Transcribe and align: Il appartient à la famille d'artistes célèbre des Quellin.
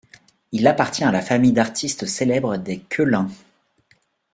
Il 0.51 0.65
appartient 0.65 1.03
à 1.03 1.11
la 1.11 1.21
famille 1.21 1.51
d'artistes 1.53 2.07
célèbre 2.07 2.57
des 2.57 2.79
Quellin. 2.79 3.29